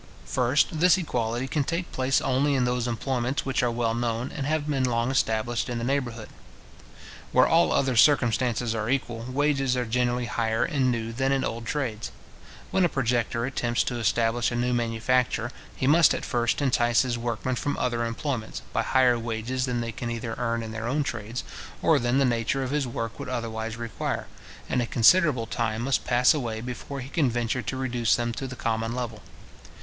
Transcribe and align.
First, 0.25 0.79
this 0.79 0.97
equality 0.97 1.47
can 1.47 1.63
take 1.63 1.91
place 1.91 2.21
only 2.21 2.55
in 2.55 2.65
those 2.65 2.87
employments 2.87 3.45
which 3.45 3.61
are 3.61 3.69
well 3.69 3.93
known, 3.93 4.31
and 4.31 4.47
have 4.47 4.67
been 4.67 4.83
long 4.83 5.11
established 5.11 5.69
in 5.69 5.77
the 5.77 5.83
neighbourhood. 5.83 6.29
Where 7.31 7.45
all 7.45 7.71
other 7.71 7.95
circumstances 7.95 8.73
are 8.73 8.89
equal, 8.89 9.23
wages 9.29 9.77
are 9.77 9.85
generally 9.85 10.25
higher 10.25 10.65
in 10.65 10.89
new 10.89 11.13
than 11.13 11.31
in 11.31 11.43
old 11.45 11.67
trades. 11.67 12.11
When 12.71 12.83
a 12.83 12.89
projector 12.89 13.45
attempts 13.45 13.83
to 13.83 13.99
establish 13.99 14.49
a 14.51 14.55
new 14.55 14.73
manufacture, 14.73 15.51
he 15.75 15.85
must 15.85 16.15
at 16.15 16.25
first 16.25 16.63
entice 16.63 17.03
his 17.03 17.19
workmen 17.19 17.53
from 17.53 17.77
other 17.77 18.03
employments, 18.03 18.63
by 18.73 18.81
higher 18.81 19.19
wages 19.19 19.65
than 19.67 19.81
they 19.81 19.91
can 19.91 20.09
either 20.09 20.33
earn 20.39 20.63
in 20.63 20.71
their 20.71 20.87
own 20.87 21.03
trades, 21.03 21.43
or 21.79 21.99
than 21.99 22.17
the 22.17 22.25
nature 22.25 22.63
of 22.63 22.71
his 22.71 22.87
work 22.87 23.19
would 23.19 23.29
otherwise 23.29 23.77
require; 23.77 24.25
and 24.67 24.81
a 24.81 24.87
considerable 24.87 25.45
time 25.45 25.83
must 25.83 26.05
pass 26.05 26.33
away 26.33 26.59
before 26.59 27.01
he 27.01 27.09
can 27.09 27.29
venture 27.29 27.61
to 27.61 27.77
reduce 27.77 28.15
them 28.15 28.33
to 28.33 28.47
the 28.47 28.55
common 28.55 28.95
level. 28.95 29.21